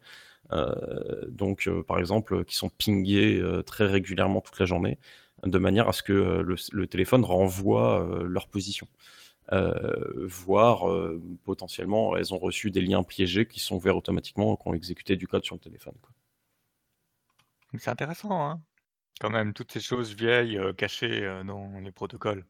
[1.28, 4.98] donc par exemple, qui sont pingées très régulièrement toute la journée,
[5.44, 8.86] de manière à ce que le téléphone renvoie leur position.
[9.52, 14.66] Euh, voire euh, potentiellement elles ont reçu des liens piégés qui sont ouverts automatiquement, qui
[14.66, 15.92] ont exécuté du code sur le téléphone.
[17.76, 18.60] C'est intéressant, hein
[19.20, 22.44] quand même, toutes ces choses vieilles euh, cachées dans les protocoles.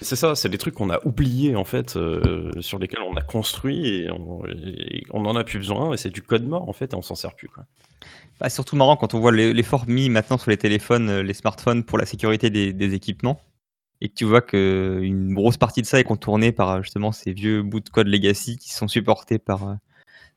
[0.00, 1.98] C'est ça, c'est des trucs qu'on a oubliés en fait,
[2.60, 6.46] sur lesquels on a construit et on, en a plus besoin et c'est du code
[6.46, 7.48] mort en fait et on s'en sert plus.
[7.48, 7.64] Quoi.
[8.38, 11.98] Bah, surtout marrant quand on voit l'effort mis maintenant sur les téléphones, les smartphones pour
[11.98, 13.40] la sécurité des équipements
[14.00, 17.62] et que tu vois qu'une grosse partie de ça est contournée par justement ces vieux
[17.62, 19.74] bouts de code legacy qui sont supportés par, euh,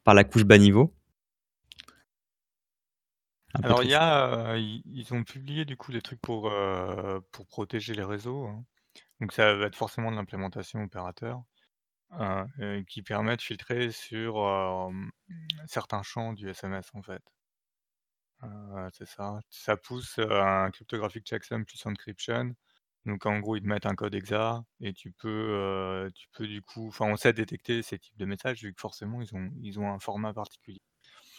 [0.03, 0.93] par la couche bas niveau.
[3.63, 7.47] Alors il y a, euh, ils ont publié du coup des trucs pour, euh, pour
[7.47, 8.45] protéger les réseaux.
[8.45, 8.63] Hein.
[9.19, 11.43] Donc ça va être forcément de l'implémentation opérateur
[12.87, 14.43] qui permet de filtrer sur
[15.67, 17.21] certains champs du SMS en fait.
[18.93, 19.39] c'est ça.
[19.51, 22.55] Ça pousse un cryptographic checksum plus encryption
[23.09, 26.61] donc en gros, ils te mettent un code exa et tu peux, tu peux du
[26.61, 29.79] coup enfin on sait détecter ces types de messages vu que forcément ils ont ils
[29.79, 30.79] ont un format particulier.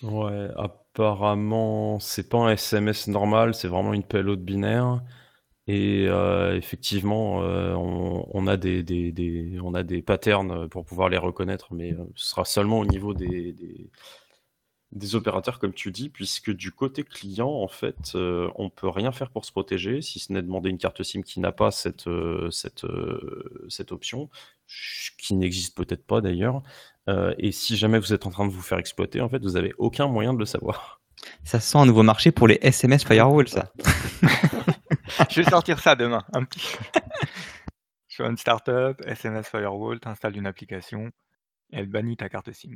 [0.02, 5.02] Ouais, apparemment, c'est pas un SMS normal, c'est vraiment une payload binaire
[5.66, 6.04] et
[6.54, 12.28] effectivement, on a des des on a des patterns, pour pouvoir les reconnaître mais, ce
[12.30, 13.90] sera seulement au niveau des
[15.14, 19.31] opérateurs, comme tu dis, puisque du côté client, en fait, euh, on peut rien faire
[19.31, 22.50] pour se protéger, si ce n'est demander une carte SIM qui n'a pas cette, euh,
[22.50, 24.31] cette, euh, cette option,
[25.18, 26.62] qui n'existe peut-être pas d'ailleurs.
[27.38, 29.72] et si jamais vous êtes en train de vous faire exploiter, en fait, vous n'avez
[29.79, 31.00] aucun moyen de le savoir.
[31.42, 33.72] Ça sent un nouveau marché pour les SMS Firewall, ça.
[35.29, 36.24] Je vais sortir ça demain.
[36.33, 36.61] Un petit...
[38.09, 41.11] Sur une startup, SMS Firewall, tu installes une application,
[41.72, 42.74] elle bannit ta carte SIM.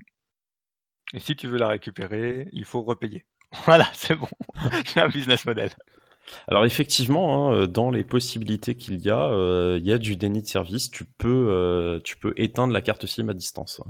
[1.12, 3.24] Et si tu veux la récupérer, il faut repayer.
[3.66, 4.28] Voilà, c'est bon.
[4.94, 5.70] J'ai un business model.
[6.48, 10.42] Alors effectivement, hein, dans les possibilités qu'il y a, euh, il y a du déni
[10.42, 10.90] de service.
[10.90, 13.80] Tu peux, euh, tu peux éteindre la carte SIM à distance.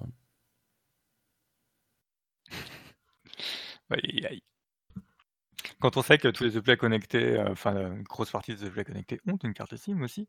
[5.80, 8.84] Quand on sait que tous les objets connectés, euh, enfin une grosse partie des objets
[8.84, 10.28] connectés ont une carte SIM aussi,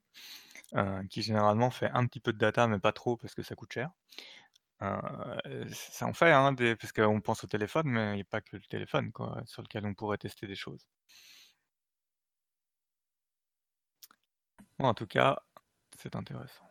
[1.10, 3.74] qui généralement fait un petit peu de data, mais pas trop parce que ça coûte
[3.74, 3.90] cher.
[4.82, 8.26] Euh, ça en fait, hein, des parce qu'on pense au téléphone, mais il n'y a
[8.26, 10.86] pas que le téléphone, quoi, sur lequel on pourrait tester des choses.
[14.80, 15.40] en tout cas,
[15.98, 16.66] c'est intéressant.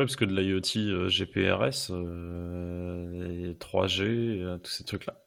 [0.00, 5.20] Ouais, parce que de l'IoT, euh, GPRS, euh, 3G, euh, tous ces trucs-là,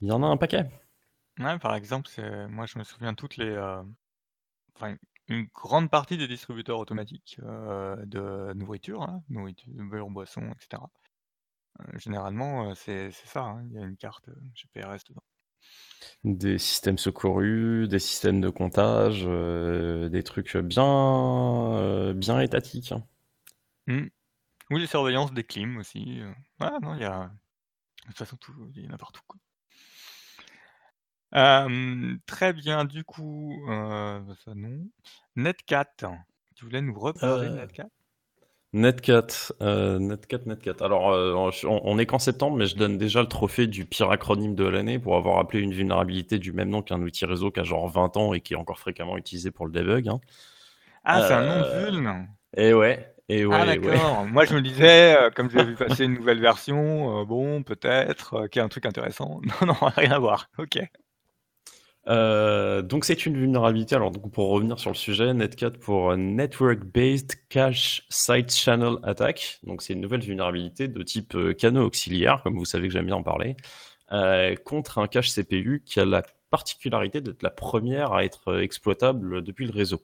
[0.00, 0.68] il y en a un paquet.
[1.38, 3.56] Ouais, par exemple, c'est moi je me souviens toutes les,
[4.74, 4.96] enfin
[5.30, 10.82] une grande partie des distributeurs automatiques de nourriture, hein, nourriture, boisson, etc.
[11.94, 15.22] généralement, c'est ça, hein, il y a une carte GPRS dedans.
[16.24, 22.92] Des systèmes secourus, des systèmes de comptage, des trucs bien, bien étatiques.
[22.92, 23.04] Hein.
[23.86, 24.08] Mmh.
[24.70, 26.20] Oui, les surveillances des clims aussi.
[26.60, 27.30] Ouais, non, il y a.
[28.02, 29.22] De toute façon, tout, il y en a partout.
[29.26, 29.38] Quoi
[32.26, 34.86] très bien, du coup, euh, ça non.
[35.36, 35.86] Netcat,
[36.54, 37.88] tu voulais nous reparler de euh, Netcat?
[38.72, 39.26] Netcat,
[39.62, 40.76] euh, Netcat, Netcat.
[40.80, 41.08] Alors,
[41.64, 44.98] on est qu'en septembre, mais je donne déjà le trophée du pire acronyme de l'année
[44.98, 48.16] pour avoir appelé une vulnérabilité du même nom qu'un outil réseau qui a genre 20
[48.16, 50.20] ans et qui est encore fréquemment utilisé pour le debug, hein.
[51.04, 52.28] Ah, c'est un nom de vuln?
[52.56, 53.96] et ouais Et Ah ouais, ouais.
[53.96, 54.26] d'accord.
[54.26, 58.62] Moi je me disais, comme j'ai vu passer une nouvelle version, bon peut-être, qu'il y
[58.62, 59.40] a un truc intéressant.
[59.62, 60.48] Non, non, rien à voir.
[60.58, 60.78] OK.
[62.08, 63.94] Euh, donc c'est une vulnérabilité.
[63.94, 69.58] Alors donc pour revenir sur le sujet, Netcat pour Network Based Cache Side Channel Attack.
[69.64, 73.06] Donc c'est une nouvelle vulnérabilité de type euh, canaux auxiliaire, comme vous savez que j'aime
[73.06, 73.56] bien en parler,
[74.12, 78.62] euh, contre un cache CPU qui a la particularité d'être la première à être euh,
[78.62, 80.02] exploitable depuis le réseau.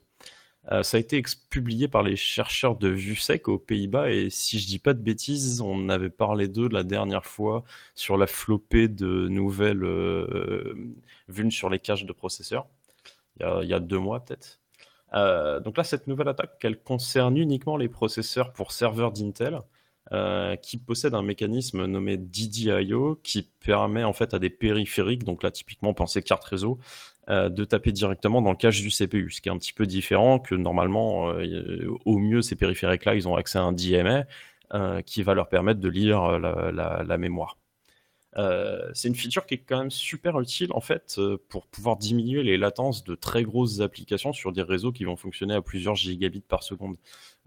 [0.71, 4.67] Euh, ça a été publié par les chercheurs de VuSec aux Pays-Bas et si je
[4.67, 7.63] dis pas de bêtises, on avait parlé d'eux la dernière fois
[7.95, 10.75] sur la flopée de nouvelles euh,
[11.49, 12.67] sur les caches de processeurs,
[13.39, 14.59] il y a, il y a deux mois peut-être.
[15.13, 19.61] Euh, donc là, cette nouvelle attaque, elle concerne uniquement les processeurs pour serveurs d'Intel.
[20.13, 25.43] Euh, qui possède un mécanisme nommé DDIO qui permet en fait à des périphériques, donc
[25.43, 26.79] là typiquement pensez carte réseau,
[27.29, 29.85] euh, de taper directement dans le cache du CPU, ce qui est un petit peu
[29.85, 34.23] différent que normalement, euh, au mieux ces périphériques-là, ils ont accès à un DMA
[34.73, 36.71] euh, qui va leur permettre de lire la,
[37.03, 37.57] la, mémoire.
[38.93, 42.55] C'est une feature qui est quand même super utile en fait pour pouvoir diminuer les
[42.55, 46.63] latences de très grosses applications sur des réseaux qui vont fonctionner à plusieurs gigabits par
[46.63, 46.97] seconde.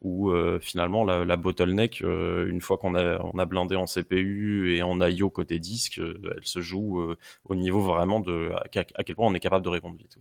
[0.02, 4.74] Où euh, finalement la, bottleneck, euh, une fois qu'on a, on a blindé en CPU
[4.74, 9.04] et en IO côté disque, euh, elle se joue au niveau vraiment de à, à,
[9.04, 10.16] quel point on est capable de répondre vite.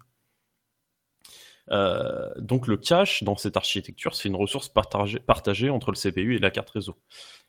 [2.40, 6.40] Donc le cache dans cette architecture, c'est une ressource partagée, partagée, entre le CPU et
[6.40, 6.98] la carte réseau.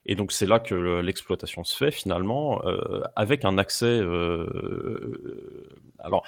[0.07, 2.63] Et donc c'est là que l'exploitation se fait finalement
[3.17, 4.01] avec un accès.
[5.99, 6.25] Alors,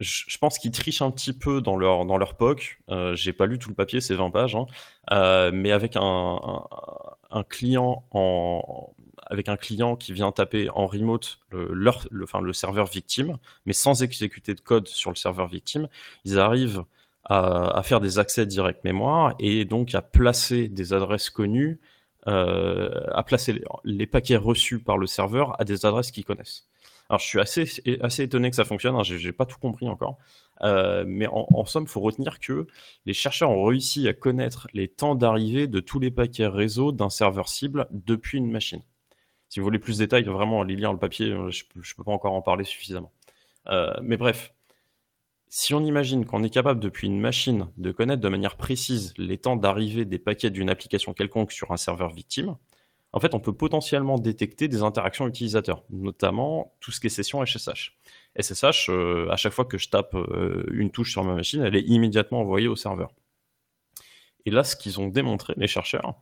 [0.00, 2.78] je, pense qu'ils trichent un petit peu dans leur dans leur POC.
[2.90, 4.66] Euh, J'ai pas lu tout le papier, c'est 20 pages, hein,
[5.12, 6.62] euh, mais avec un,
[7.48, 8.92] client en
[9.28, 13.72] avec un client qui vient taper en remote le, le, enfin, le serveur victime, mais
[13.72, 15.88] sans exécuter de code sur le serveur victime,
[16.24, 16.84] ils arrivent
[17.28, 21.80] à, faire des accès direct mémoire et donc à placer des adresses connues
[22.28, 26.68] euh, à placer les, paquets reçus par le serveur à des adresses qu'ils connaissent.
[27.08, 30.18] Alors, je suis assez, étonné que ça fonctionne, hein, j'ai pas tout compris encore.
[30.62, 32.66] Euh, mais en, somme, il faut retenir que
[33.04, 37.10] les chercheurs ont réussi à connaître les temps d'arrivée de tous les paquets réseau d'un
[37.10, 38.82] serveur cible depuis une machine.
[39.48, 42.12] Si vous voulez plus de détails, vraiment, allez lire le papier, je ne peux pas
[42.12, 43.12] encore en parler suffisamment.
[43.68, 44.52] Euh, mais bref,
[45.48, 49.38] si on imagine qu'on est capable depuis une machine de connaître de manière précise les
[49.38, 52.56] temps d'arrivée des paquets d'une application quelconque sur un serveur victime,
[53.16, 57.42] en fait, on peut potentiellement détecter des interactions utilisateurs, notamment tout ce qui est session
[57.46, 57.96] SSH.
[58.38, 61.76] SSH, euh, à chaque fois que je tape euh, une touche sur ma machine, elle
[61.76, 63.14] est immédiatement envoyée au serveur.
[64.44, 66.16] Et là, ce qu'ils ont démontré, les chercheurs,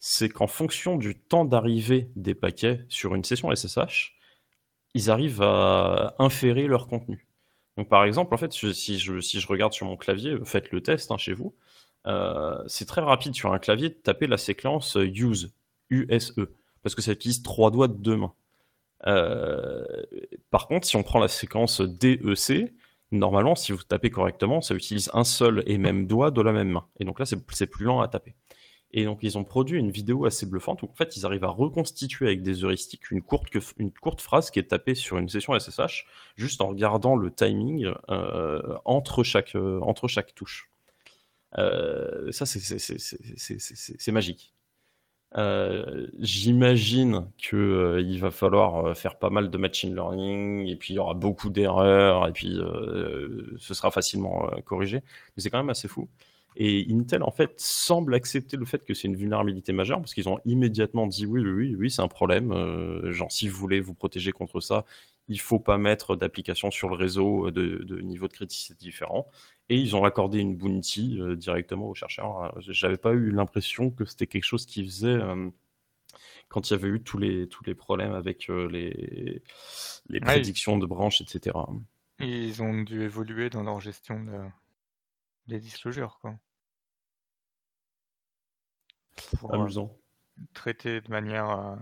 [0.00, 4.14] c'est qu'en fonction du temps d'arrivée des paquets sur une session SSH,
[4.92, 7.26] ils arrivent à inférer leur contenu.
[7.78, 11.16] Donc par exemple, en fait, si je, regarde sur mon clavier, faites le test hein,
[11.16, 11.54] chez vous,
[12.06, 15.54] euh, c'est très rapide sur un clavier de taper la séquence use,
[15.90, 16.34] USE,
[16.82, 18.34] parce que ça utilise trois doigts de deux mains.
[19.06, 19.84] Euh,
[20.50, 22.72] par contre, si on prend la séquence DEC,
[23.12, 26.70] normalement, si vous tapez correctement, ça utilise un seul et même doigt de la même
[26.70, 26.86] main.
[27.00, 28.34] Et donc là, c'est plus lent à taper.
[28.96, 31.48] Et donc, ils ont produit une vidéo assez bluffante où, en fait, ils arrivent à
[31.48, 35.58] reconstituer avec des heuristiques une courte, une courte phrase qui est tapée sur une session
[35.58, 40.70] SSH, juste en regardant le timing euh, entre, chaque, euh, entre chaque touche.
[41.56, 44.53] Ça, c'est magique.
[45.36, 50.96] Euh, J'imagine qu'il euh, va falloir faire pas mal de machine learning, et puis il
[50.96, 54.98] y aura beaucoup d'erreurs, et puis euh, ce sera facilement corrigé.
[55.36, 56.08] Mais c'est quand même assez fou.
[56.56, 60.28] Et Intel, en fait, semble accepter le fait que c'est une vulnérabilité majeure parce qu'ils
[60.28, 62.52] ont immédiatement dit oui, oui, oui, oui c'est un problème.
[62.52, 64.84] Euh, genre, si vous voulez vous protéger contre ça,
[65.28, 69.28] il faut pas mettre d'application sur le réseau de, de, niveau de criticité différent.
[69.68, 72.54] Et ils ont accordé une bounty euh, directement aux chercheurs.
[72.60, 75.50] J'avais pas eu l'impression que c'était quelque chose qui faisait euh,
[76.48, 79.42] quand il y avait eu tous les, tous les problèmes avec euh, les,
[80.08, 81.56] les prédictions ouais, de branches, etc.
[82.20, 84.38] Ils ont dû évoluer dans leur gestion de,
[85.46, 86.34] des disclosures, quoi.
[89.38, 89.96] Pour, Amusant.
[90.38, 91.76] Euh, traiter de manière euh,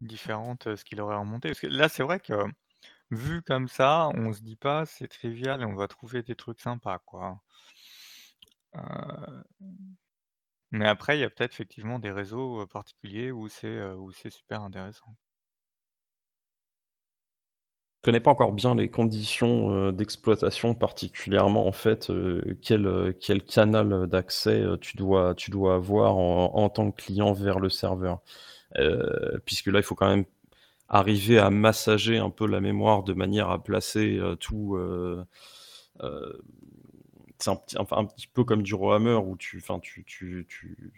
[0.00, 1.48] différente ce qu'il aurait remonté.
[1.48, 2.34] Parce que là, c'est vrai que
[3.14, 6.60] vu comme ça, on se dit pas c'est trivial et on va trouver des trucs
[6.60, 7.40] sympas, quoi.
[10.70, 14.62] Mais après, il y a peut-être effectivement des réseaux particuliers où c'est où c'est super
[14.62, 15.14] intéressant.
[18.02, 22.12] Je connais pas encore bien les conditions d'exploitation, particulièrement en fait
[22.60, 27.60] quel, quel canal d'accès tu dois, tu dois avoir en, en, tant que client vers
[27.60, 28.20] le serveur.
[29.46, 30.26] puisque là, il faut quand même
[30.94, 34.78] arriver à massager un peu la mémoire de manière à placer tout.
[37.38, 40.46] c'est un, petit, enfin, un petit peu comme du Rohammer où tu, enfin, tu, tu,
[40.48, 40.92] tu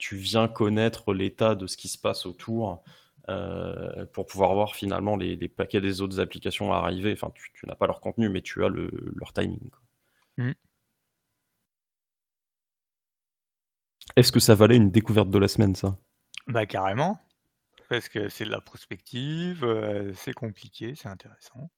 [0.00, 2.82] tu viens connaître l'état de ce qui se passe autour
[3.28, 7.12] euh, pour pouvoir voir finalement les, paquets des autres applications arriver.
[7.12, 9.70] Enfin, tu, n'as pas leur contenu, mais tu as le, leur timing.
[10.38, 10.52] Mmh.
[14.16, 15.96] Est-ce que ça valait une découverte de la semaine, ça?
[16.48, 17.20] Bah carrément,
[17.90, 19.66] parce que c'est de la prospective,
[20.16, 21.70] c'est compliqué, c'est intéressant.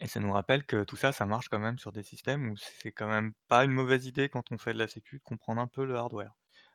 [0.00, 2.56] Et ça nous rappelle que tout ça, ça marche quand même sur des systèmes où
[2.56, 5.62] c'est quand même pas une mauvaise idée quand on fait de la sécu de comprendre
[5.62, 6.34] un peu le hardware.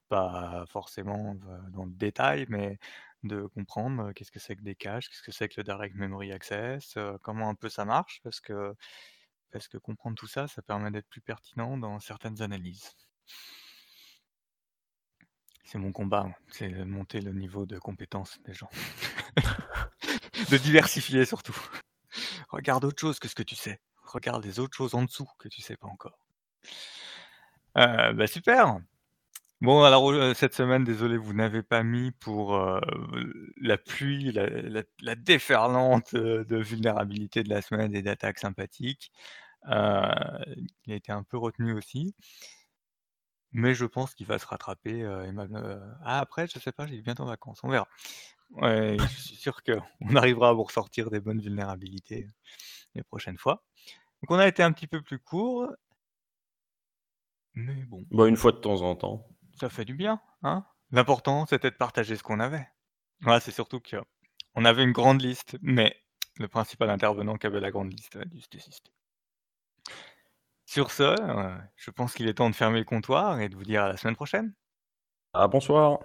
[0.09, 1.35] Pas forcément
[1.69, 2.79] dans le détail, mais
[3.23, 6.31] de comprendre qu'est-ce que c'est que des caches, qu'est-ce que c'est que le direct memory
[6.31, 8.73] access, comment un peu ça marche, parce que,
[9.51, 12.95] parce que comprendre tout ça, ça permet d'être plus pertinent dans certaines analyses.
[15.67, 18.69] C'est mon combat, c'est de monter le niveau de compétence des gens.
[20.49, 21.57] de diversifier surtout.
[22.47, 23.81] Regarde autre chose que ce que tu sais.
[24.01, 26.17] Regarde les autres choses en dessous que tu sais pas encore.
[27.77, 28.77] Euh, bah super.
[29.59, 32.79] Bon, alors euh, cette semaine, désolé, vous n'avez pas mis pour euh,
[33.57, 39.11] la pluie, la, déferlante de vulnérabilité de la semaine et d'attaques sympathiques.
[39.65, 40.45] il a
[40.87, 42.15] été un peu retenu aussi.
[43.57, 45.03] Mais je pense qu'il va se rattraper.
[46.03, 47.87] Ah, après, je sais pas, j'ai bientôt en vacances, on verra.
[48.51, 49.81] Ouais, je suis sûr qu'on
[50.15, 52.29] arrivera à vous ressortir des bonnes vulnérabilités
[52.93, 53.63] les prochaines fois.
[54.21, 55.67] Donc on a été un petit peu plus court.
[57.55, 58.05] Mais bon.
[58.11, 59.27] Bah, une fois de temps en temps.
[59.59, 62.67] Ça fait du bien, hein L'important, c'était de partager ce qu'on avait.
[63.21, 65.99] Voilà, c'est surtout qu'on avait une grande liste, mais
[66.37, 68.91] le principal intervenant qui avait la grande liste a dû se désister.
[70.67, 71.15] Sur ce,
[71.77, 73.95] je pense qu'il est temps de fermer le comptoir et de vous dire à la
[73.95, 74.53] semaine prochaine.
[75.33, 75.99] Ah bonsoir.